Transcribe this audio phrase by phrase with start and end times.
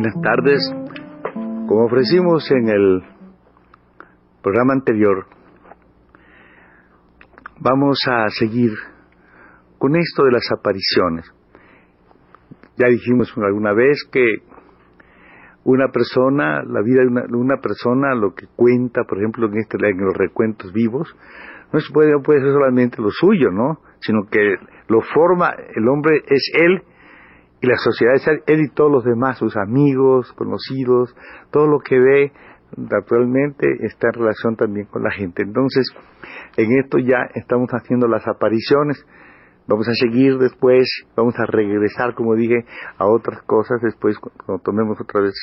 [0.00, 0.60] Buenas tardes.
[1.66, 3.02] Como ofrecimos en el
[4.40, 5.26] programa anterior,
[7.58, 8.70] vamos a seguir
[9.76, 11.28] con esto de las apariciones.
[12.76, 14.22] Ya dijimos alguna vez que
[15.64, 19.98] una persona, la vida de una, persona, lo que cuenta, por ejemplo, en, este, en
[19.98, 21.12] los recuentos vivos,
[21.72, 23.80] no puede, no puede ser solamente lo suyo, ¿no?
[23.98, 26.84] Sino que lo forma, el hombre es él
[27.60, 31.14] y la sociedad es él y todos los demás, sus amigos, conocidos,
[31.50, 32.32] todo lo que ve
[32.76, 35.42] naturalmente está en relación también con la gente.
[35.42, 35.86] Entonces,
[36.56, 39.04] en esto ya estamos haciendo las apariciones,
[39.66, 42.64] vamos a seguir después, vamos a regresar, como dije,
[42.98, 45.34] a otras cosas después cuando tomemos otra vez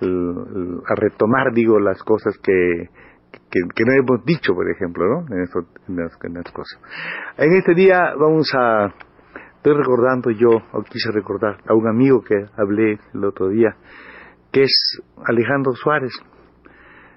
[0.00, 2.90] a retomar, digo, las cosas que,
[3.50, 5.34] que, no hemos dicho, por ejemplo, ¿no?
[5.34, 6.80] En, en, estas cosas.
[7.38, 8.92] En este día vamos a
[9.66, 13.74] Estoy recordando yo, o quise recordar, a un amigo que hablé el otro día,
[14.52, 16.12] que es Alejandro Suárez.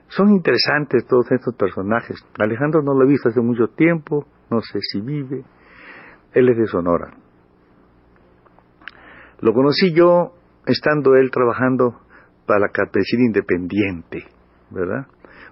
[0.08, 2.17] Son interesantes todos estos personajes.
[2.39, 5.43] Alejandro no lo he visto hace mucho tiempo, no sé si vive.
[6.33, 7.14] Él es de Sonora.
[9.42, 10.33] Lo conocí yo
[10.65, 11.99] estando él trabajando
[12.48, 14.23] para la Campesina Independiente,
[14.71, 15.05] ¿verdad?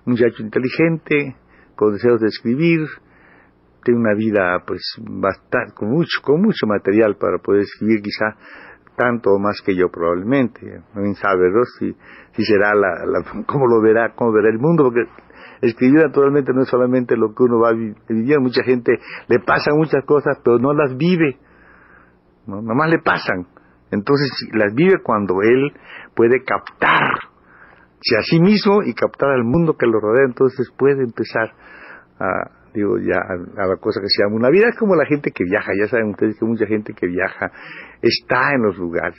[0.07, 1.35] Un muchacho inteligente,
[1.75, 2.87] con deseos de escribir,
[3.87, 8.35] tiene una vida pues bastante, con mucho, con mucho material para poder escribir quizá
[8.97, 10.81] tanto o más que yo probablemente.
[10.93, 11.63] No sabe ¿no?
[11.79, 11.95] si,
[12.33, 15.09] si será la, la, cómo lo verá, cómo verá el mundo, porque
[15.61, 18.99] escribir naturalmente no es solamente lo que uno va a vivir, mucha gente
[19.29, 21.37] le pasan muchas cosas, pero no las vive,
[22.45, 22.61] ¿no?
[22.61, 23.47] más le pasan.
[23.89, 25.71] Entonces las vive cuando él
[26.13, 27.13] puede captar
[28.19, 31.53] a sí mismo y captar al mundo que lo rodea, entonces puede empezar
[32.19, 34.69] a, digo, ya a, la cosa que se llama una vida.
[34.69, 37.51] Es como la gente que viaja, ya saben ustedes que mucha gente que viaja
[38.01, 39.17] está en los lugares.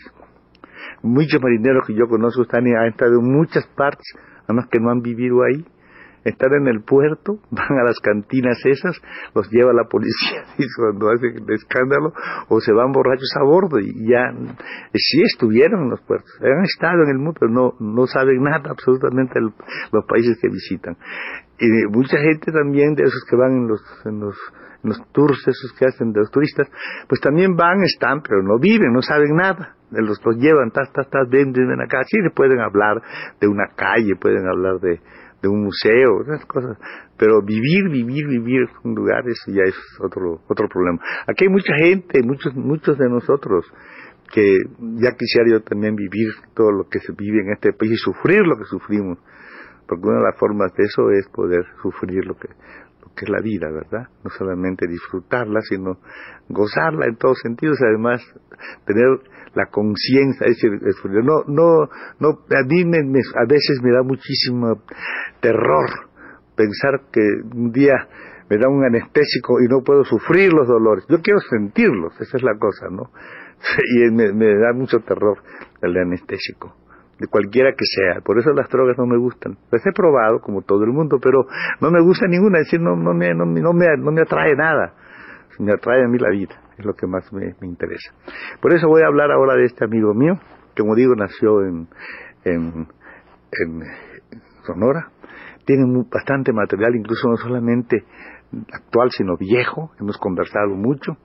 [1.03, 4.07] Muchos marineros que yo conozco están, han estado en muchas partes,
[4.45, 5.65] además que no han vivido ahí
[6.25, 8.97] están en el puerto, van a las cantinas esas,
[9.35, 12.13] los lleva la policía y cuando hacen el escándalo,
[12.49, 14.33] o se van borrachos a bordo y ya
[14.95, 18.71] sí estuvieron en los puertos, han estado en el mundo, pero no, no saben nada
[18.71, 20.97] absolutamente los países que visitan.
[21.59, 24.37] Y mucha gente también de esos que van en los, en los,
[24.85, 26.69] en los tours, esos que hacen de los turistas,
[27.09, 29.75] pues también van, están, pero no viven, no saben nada.
[29.91, 32.03] Los, los llevan, tas, tas, tas, ven, ven acá.
[32.05, 33.03] Sí, pueden hablar
[33.41, 35.01] de una calle, pueden hablar de,
[35.43, 36.79] de un museo, esas cosas.
[37.17, 40.99] Pero vivir, vivir, vivir en un lugar, eso ya es otro, otro problema.
[41.27, 43.65] Aquí hay mucha gente, muchos, muchos de nosotros,
[44.33, 44.59] que
[44.97, 48.43] ya quisiera yo también vivir todo lo que se vive en este país y sufrir
[48.43, 49.19] lo que sufrimos.
[49.87, 52.49] Porque una de las formas de eso es poder sufrir lo que,
[53.19, 54.09] que es la vida, ¿verdad?
[54.23, 55.99] No solamente disfrutarla, sino
[56.49, 58.23] gozarla en todos sentidos, además
[58.87, 59.07] tener
[59.55, 60.47] la conciencia,
[61.25, 61.89] no, no,
[62.21, 64.83] no, a mí me, a veces me da muchísimo
[65.41, 65.89] terror
[66.55, 67.21] pensar que
[67.55, 67.97] un día
[68.49, 71.05] me da un anestésico y no puedo sufrir los dolores.
[71.09, 73.11] Yo quiero sentirlos, esa es la cosa, ¿no?
[73.97, 75.39] Y me, me da mucho terror
[75.83, 76.75] el anestésico,
[77.19, 78.21] de cualquiera que sea.
[78.23, 79.57] Por eso las drogas no me gustan.
[79.71, 81.47] Las he probado, como todo el mundo, pero
[81.81, 84.95] no me gusta ninguna, es decir, no, no, me, no, me, no me atrae nada.
[85.59, 88.15] Me atrae a mí la vida, es lo que más me, me interesa.
[88.61, 90.35] Por eso voy a hablar ahora de este amigo mío,
[90.75, 91.89] que como digo, nació en,
[92.45, 92.87] en,
[93.51, 93.83] en
[94.65, 95.11] Sonora,
[95.65, 98.05] tiene bastante material, incluso no solamente
[98.73, 101.17] actual, sino viejo, hemos conversado mucho,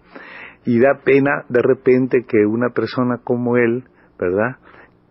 [0.65, 3.83] y da pena de repente que una persona como él,
[4.17, 4.57] ¿verdad?,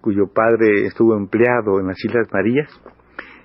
[0.03, 2.69] cuyo padre estuvo empleado en las Islas Marías,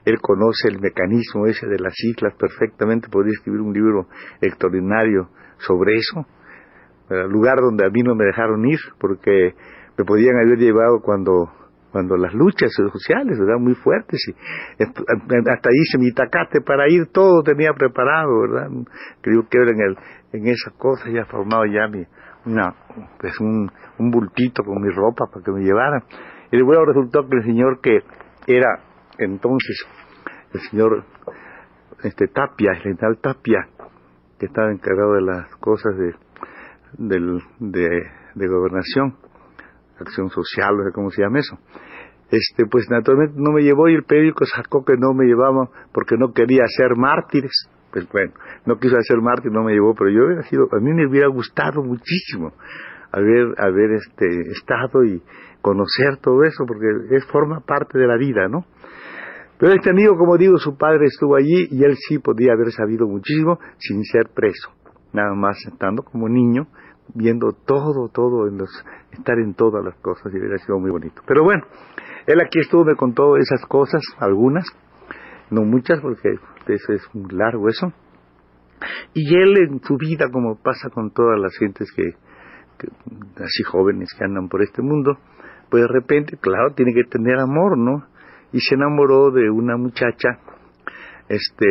[0.04, 4.08] él conoce el mecanismo ese de las islas perfectamente, podría escribir un libro
[4.42, 6.26] extraordinario sobre eso,
[7.10, 9.54] el lugar donde a mí no me dejaron ir, porque
[9.98, 11.52] me podían haber llevado cuando
[11.92, 17.42] cuando las luchas sociales eran muy fuertes y hasta hice mi tacate para ir, todo
[17.42, 18.70] tenía preparado, ¿verdad?
[19.22, 19.98] Creo que era en, el,
[20.34, 22.04] en esa cosa ya formado ya mi,
[22.46, 22.76] una,
[23.20, 26.04] pues un, un bultito con mi ropa para que me llevaran.
[26.52, 28.00] Y luego resultó que el señor que
[28.48, 28.80] era
[29.18, 29.86] entonces
[30.54, 31.04] el señor
[32.04, 33.68] este Tapia, el general Tapia,
[34.40, 36.14] que estaba encargado de las cosas de,
[37.60, 39.16] de, gobernación,
[40.00, 41.58] acción social, no sé cómo se llama eso.
[42.30, 46.18] Este, pues naturalmente no me llevó y el periódico sacó que no me llevaba porque
[46.18, 47.70] no quería ser mártires.
[47.92, 48.34] Pues bueno,
[48.66, 51.28] no quiso hacer mártir, no me llevó, pero yo hubiera sido, a mí me hubiera
[51.28, 52.52] gustado muchísimo
[53.12, 55.22] haber, haber este, estado y
[55.62, 58.66] conocer todo eso, porque es forma parte de la vida, ¿no?
[59.60, 63.08] Pero este amigo, como digo, su padre estuvo allí y él sí podía haber sabido
[63.08, 64.72] muchísimo sin ser preso,
[65.14, 66.68] nada más estando como niño,
[67.16, 68.70] viendo todo, todo, en los,
[69.12, 71.22] estar en todas las cosas y hubiera sido muy bonito.
[71.26, 71.64] Pero bueno,
[72.28, 74.66] él aquí estuvo, me contó esas cosas, algunas,
[75.50, 76.30] no muchas porque
[76.68, 77.92] eso es muy largo eso.
[79.14, 82.18] Y él en su vida, como pasa con todas las gentes que, que
[83.44, 85.18] así jóvenes que andan por este mundo,
[85.70, 88.04] pues de repente, claro, tiene que tener amor, ¿no?
[88.52, 90.40] y se enamoró de una muchacha
[91.30, 91.66] este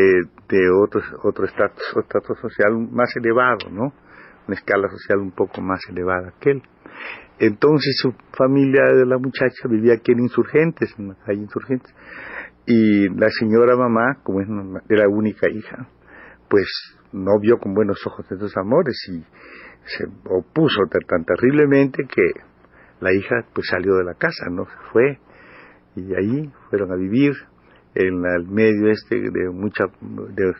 [0.48, 3.92] de otro otro estatus social más elevado no
[4.46, 6.62] una escala social un poco más elevada que él
[7.38, 11.94] entonces su familia de la muchacha vivía aquí en Insurgentes en la calle Insurgentes
[12.66, 15.88] y la señora mamá como era única hija
[16.50, 16.68] pues
[17.12, 19.24] no vio con buenos ojos esos amores y
[19.86, 22.22] se opuso tan terriblemente que
[23.00, 25.18] la hija pues salió de la casa no se fue
[25.96, 27.32] y ahí fueron a vivir
[27.94, 29.84] en el medio este de mucha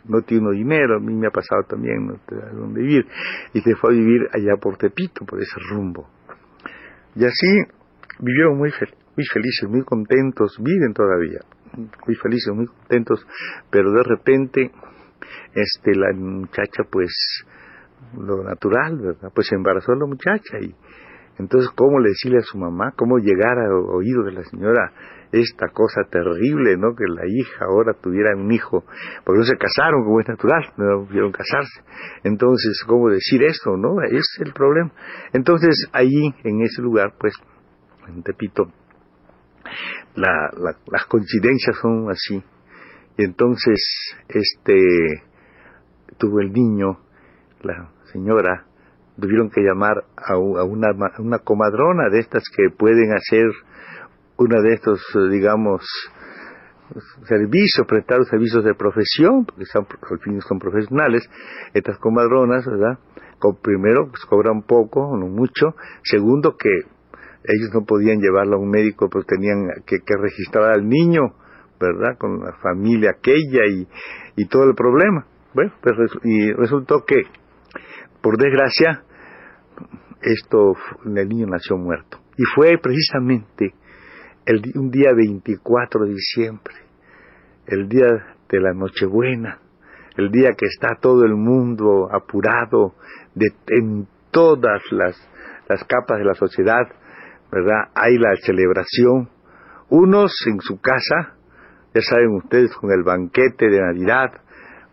[0.05, 2.19] no tiene dinero a mí me ha pasado también no
[2.53, 3.05] dónde vivir.
[3.53, 6.09] Y se fue a vivir allá por Tepito por ese rumbo.
[7.15, 7.47] Y así
[8.19, 8.71] vivieron muy
[9.15, 11.39] muy felices muy contentos viven todavía
[11.75, 13.25] muy felices muy contentos
[13.69, 14.71] pero de repente
[15.53, 17.11] este la muchacha pues
[18.17, 20.73] lo natural verdad pues se embarazó la muchacha y
[21.39, 24.91] entonces cómo le decirle a su mamá cómo llegar a oído de la señora
[25.31, 26.95] esta cosa terrible, ¿no?
[26.95, 28.85] Que la hija ahora tuviera un hijo,
[29.25, 31.81] porque no se casaron como es natural, no pudieron casarse.
[32.23, 34.01] Entonces, ¿cómo decir esto, no?
[34.01, 34.91] Es el problema.
[35.33, 37.33] Entonces, ahí, en ese lugar, pues,
[38.07, 38.71] en Tepito,
[40.15, 40.49] la,
[40.87, 42.41] las coincidencias son así.
[43.17, 44.77] Y entonces, este,
[46.17, 46.99] tuvo el niño,
[47.67, 48.65] la señora,
[49.19, 53.45] tuvieron que llamar a, una, una comadrona de estas que pueden hacer
[54.37, 55.81] uno de estos, eh, digamos,
[57.27, 61.27] servicios, prestar servicios de profesión, porque son, al fin son profesionales,
[61.73, 62.99] estas comadronas, ¿verdad?
[63.61, 65.75] Primero, pues cobran poco, no mucho.
[66.03, 71.21] Segundo, que ellos no podían llevarlo a un médico, pues tenían que, registrar al niño,
[71.79, 72.17] ¿verdad?
[72.17, 73.87] Con la familia aquella y,
[74.35, 75.25] y todo el problema.
[75.53, 77.23] Bueno, pues, y resultó que,
[78.21, 79.03] por desgracia,
[80.21, 80.73] esto,
[81.05, 82.19] el niño nació muerto.
[82.37, 83.73] Y fue precisamente
[84.45, 86.75] el, un día 24 de diciembre,
[87.67, 88.07] el día
[88.49, 89.59] de la Nochebuena,
[90.15, 92.95] el día que está todo el mundo apurado
[93.35, 95.15] de, en todas las,
[95.67, 96.87] las capas de la sociedad,
[97.51, 97.89] ¿verdad?
[97.93, 99.29] Hay la celebración,
[99.89, 101.35] unos en su casa,
[101.93, 104.41] ya saben ustedes, con el banquete de Navidad,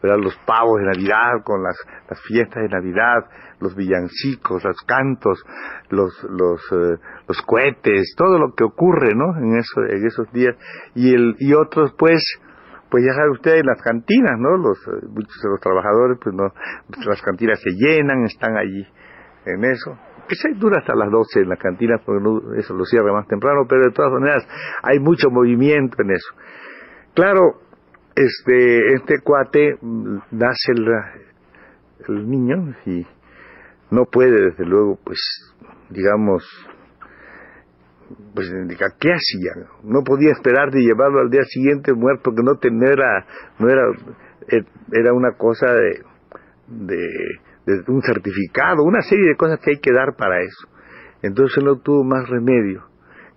[0.04, 1.76] los pavos de Navidad, con las,
[2.08, 3.24] las fiestas de Navidad,
[3.60, 5.42] los villancicos, los cantos,
[5.90, 9.36] los, los, eh, los cohetes, todo lo que ocurre, ¿no?
[9.38, 10.54] En, eso, en esos días.
[10.94, 12.22] Y, el, y otros, pues,
[12.90, 14.56] pues ya sabe usted, en las cantinas, ¿no?
[14.56, 16.52] Los, eh, muchos de los trabajadores, pues no,
[17.06, 18.86] las cantinas se llenan, están allí
[19.46, 19.98] en eso.
[20.28, 22.22] Que se dura hasta las 12 en la cantina, porque
[22.58, 24.46] eso lo cierra más temprano, pero de todas maneras
[24.82, 26.34] hay mucho movimiento en eso.
[27.14, 27.60] Claro,
[28.16, 30.72] este, este cuate mm, nace
[32.08, 33.06] el, niño y
[33.90, 35.18] no puede, desde luego, pues,
[35.90, 36.44] digamos,
[38.34, 38.52] pues,
[39.00, 39.68] ¿qué hacía?
[39.82, 42.94] No podía esperar de llevarlo al día siguiente muerto, porque no, no
[43.58, 43.84] no era,
[44.48, 46.02] eh, era una cosa de,
[46.68, 50.68] de, un certificado, una serie de cosas que hay que dar para eso.
[51.22, 52.84] Entonces no tuvo más remedio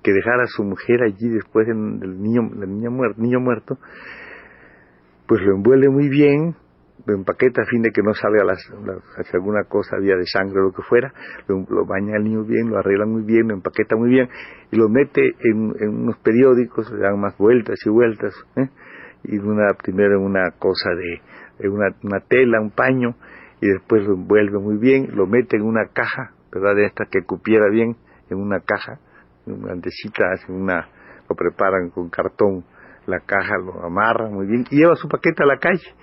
[0.03, 3.77] que dejar a su mujer allí después del niño, el niño muerto, niño muerto
[5.27, 6.55] pues lo envuelve muy bien,
[7.05, 10.59] lo empaqueta a fin de que no salga las, si alguna cosa había de sangre
[10.59, 11.13] o lo que fuera,
[11.47, 14.27] lo, baña al niño bien, lo arregla muy bien, lo empaqueta muy bien
[14.71, 18.69] y lo mete en, unos periódicos, le dan más vueltas y vueltas, ¿eh?
[19.23, 23.15] y una, primero en una cosa de, una, una, tela, un paño,
[23.61, 26.75] y después lo envuelve muy bien, lo mete en una caja, ¿verdad?
[26.75, 27.95] De esta que cupiera bien,
[28.29, 28.99] en una caja,
[29.45, 30.87] una grandecita, hacen una,
[31.29, 32.63] lo preparan con cartón
[33.07, 35.95] la caja lo amarra muy bien y lleva su paquete a la calle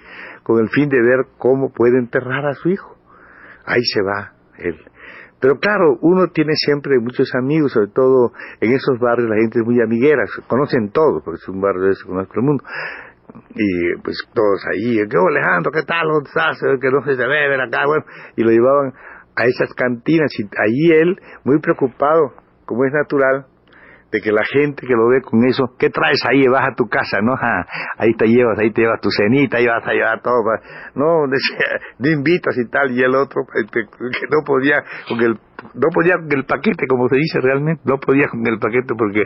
[0.42, 2.96] con el fin de ver cómo puede enterrar a su hijo.
[3.66, 4.76] Ahí se va él.
[5.40, 9.64] Pero claro, uno tiene siempre muchos amigos, sobre todo en esos barrios la gente es
[9.64, 12.64] muy amiguera, conocen todos, porque es un barrio de ese conozco el mundo.
[13.54, 15.70] Y pues todos ahí, ¿qué Alejandro?
[15.72, 16.08] ¿Qué tal?
[16.08, 16.58] ¿Dónde estás?
[16.80, 18.04] Que no se bebe acá, bueno.
[18.36, 18.94] Y lo llevaban
[19.36, 22.32] a esas cantinas y ahí él, muy preocupado,
[22.64, 23.46] como es natural,
[24.14, 26.46] de que la gente que lo ve con eso, ¿qué traes ahí?
[26.46, 27.34] Vas a tu casa, ¿no?
[27.98, 30.38] ahí te llevas, ahí te llevas tu cenita, ahí vas a llevar todo.
[30.94, 31.26] No,
[31.98, 35.34] decía, invitas y tal, y el otro, este, que no podía con el,
[35.74, 39.24] no podía con el paquete, como se dice realmente, no podía con el paquete porque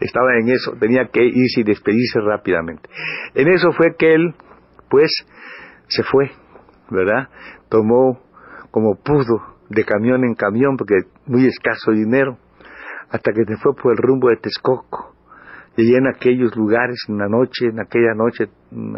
[0.00, 2.90] estaba en eso, tenía que irse y despedirse rápidamente.
[3.34, 4.34] En eso fue que él,
[4.90, 5.10] pues,
[5.88, 6.30] se fue,
[6.90, 7.30] ¿verdad?
[7.70, 8.20] Tomó
[8.70, 12.36] como pudo, de camión en camión, porque muy escaso dinero
[13.10, 15.14] hasta que se fue por el rumbo de Texcoco.
[15.76, 18.46] Y en aquellos lugares, en la noche, en aquella noche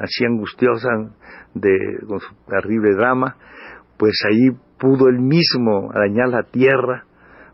[0.01, 0.89] así angustiosa,
[1.55, 3.37] de, con su terrible drama,
[3.97, 7.05] pues ahí pudo él mismo arañar la tierra,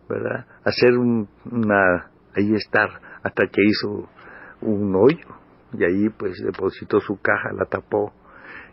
[0.09, 0.47] ¿verdad?
[0.65, 2.91] Hacer una, ahí estar,
[3.23, 4.09] hasta que hizo
[4.61, 5.27] un hoyo,
[5.73, 8.13] y ahí pues depositó su caja, la tapó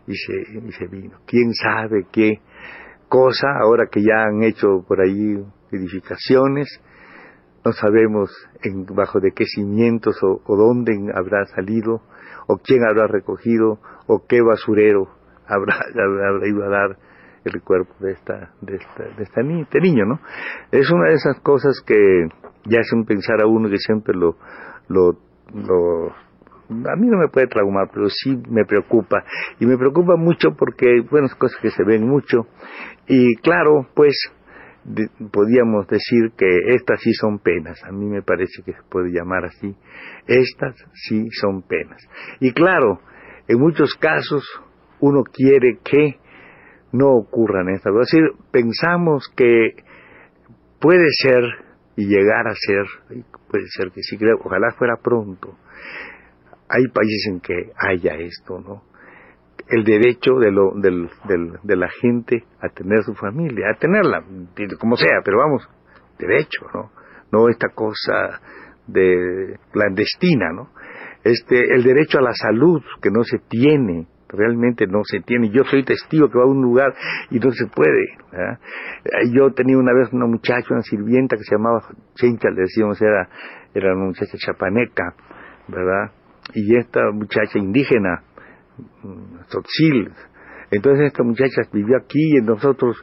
[0.06, 1.18] y se, y se vino.
[1.26, 2.40] ¿Quién sabe qué
[3.08, 5.36] cosa, ahora que ya han hecho por ahí
[5.70, 6.80] edificaciones,
[7.64, 8.30] no sabemos
[8.62, 12.02] en, bajo de qué cimientos o, dónde habrá salido,
[12.46, 15.08] o quién habrá recogido, o qué basurero
[15.46, 16.96] habrá, habrá ido a dar
[17.44, 20.20] el cuerpo de esta, de esta, de esta este niño, ¿no?
[20.70, 22.28] Es una de esas cosas que
[22.64, 24.36] ya hacen pensar a uno que siempre lo,
[24.88, 25.18] lo,
[25.52, 29.24] lo, a mí no me puede traumar, pero sí me preocupa.
[29.58, 32.46] Y me preocupa mucho porque, bueno, es cosas que se ven mucho.
[33.08, 34.14] Y claro, pues,
[35.30, 39.44] podríamos decir que estas sí son penas, a mí me parece que se puede llamar
[39.44, 39.74] así,
[40.26, 42.02] estas sí son penas.
[42.40, 43.00] Y claro,
[43.48, 44.44] en muchos casos
[45.00, 46.18] uno quiere que
[46.92, 49.76] no ocurran estas es decir, pensamos que
[50.80, 51.42] puede ser
[51.96, 55.56] y llegar a ser, puede ser que sí, ojalá fuera pronto.
[56.68, 58.91] Hay países en que haya esto, ¿no?
[59.72, 64.22] El derecho de, lo, del, del, de la gente a tener su familia, a tenerla,
[64.78, 65.66] como sea, pero vamos,
[66.18, 66.90] derecho, ¿no?
[67.32, 68.38] No esta cosa
[68.86, 70.68] de clandestina, ¿no?
[71.24, 75.48] Este, el derecho a la salud que no se tiene, realmente no se tiene.
[75.48, 76.92] Yo soy testigo que va a un lugar
[77.30, 78.18] y no se puede.
[79.32, 81.80] Yo tenía una vez una muchacha, una sirvienta que se llamaba
[82.14, 83.26] Chencha, le decíamos, era,
[83.72, 85.14] era una muchacha chapaneca,
[85.68, 86.12] ¿verdad?
[86.54, 88.22] Y esta muchacha indígena,
[89.48, 90.10] Sotzil.
[90.70, 92.96] Entonces esta muchacha vivió aquí y nosotros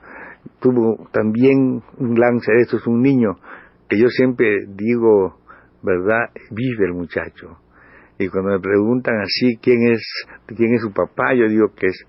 [0.59, 3.35] tuvo también un lance de es un niño
[3.87, 5.39] que yo siempre digo,
[5.81, 6.29] ¿verdad?
[6.51, 7.57] Vive el muchacho.
[8.17, 10.01] Y cuando me preguntan así quién es,
[10.47, 12.05] quién es su papá, yo digo que es,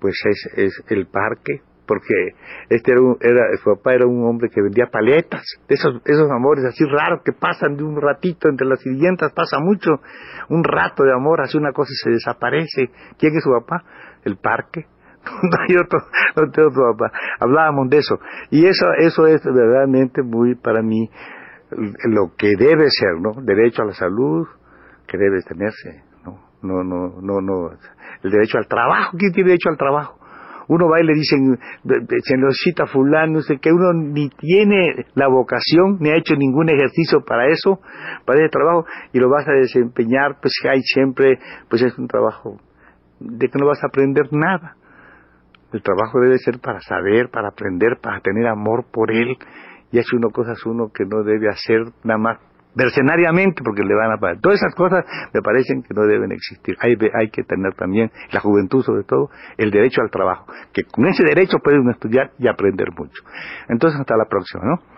[0.00, 2.36] pues es, es el parque, porque
[2.68, 6.84] este era, era, su papá era un hombre que vendía paletas, esos, esos amores así
[6.84, 9.90] raros que pasan de un ratito entre las sirvientas, pasa mucho,
[10.50, 12.90] un rato de amor, hace una cosa y se desaparece.
[13.18, 13.82] ¿Quién es su papá?
[14.24, 14.86] El parque.
[15.42, 15.98] no hay otro,
[16.36, 17.18] no tengo otro papá.
[17.40, 18.18] Hablábamos de eso.
[18.50, 21.10] Y eso, eso es verdaderamente muy para mí
[21.70, 23.32] lo que debe ser, ¿no?
[23.42, 24.46] Derecho a la salud,
[25.06, 26.38] que debe tenerse, ¿no?
[26.62, 27.70] No, no, no, no.
[28.22, 30.17] El derecho al trabajo, ¿quién tiene derecho al trabajo?
[30.68, 31.58] Uno va y le dicen,
[32.22, 37.24] se nos cita fulano, que uno ni tiene la vocación, ni ha hecho ningún ejercicio
[37.26, 37.80] para eso,
[38.24, 42.58] para ese trabajo, y lo vas a desempeñar, pues hay siempre, pues es un trabajo
[43.18, 44.76] de que no vas a aprender nada.
[45.72, 49.36] El trabajo debe ser para saber, para aprender, para tener amor por él,
[49.90, 54.12] y hace uno cosas uno que no debe hacer nada más mercenariamente porque le van
[54.12, 54.40] a pagar.
[54.40, 56.76] Todas esas cosas me parecen que no deben existir.
[56.80, 61.06] Hay, hay que tener también, la juventud sobre todo, el derecho al trabajo, que con
[61.06, 63.22] ese derecho pueden estudiar y aprender mucho.
[63.68, 64.97] Entonces, hasta la próxima, ¿no?